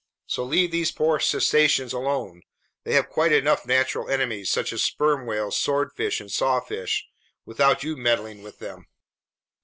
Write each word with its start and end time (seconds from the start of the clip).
So 0.25 0.43
leave 0.43 0.71
these 0.71 0.91
poor 0.91 1.19
cetaceans 1.19 1.93
alone. 1.93 2.41
They 2.85 2.95
have 2.95 3.07
quite 3.07 3.31
enough 3.31 3.67
natural 3.67 4.09
enemies, 4.09 4.49
such 4.49 4.73
as 4.73 4.83
sperm 4.83 5.27
whales, 5.27 5.59
swordfish, 5.59 6.19
and 6.19 6.31
sawfish, 6.31 7.05
without 7.45 7.83
you 7.83 7.95
meddling 7.95 8.41
with 8.41 8.57
them." 8.57 8.87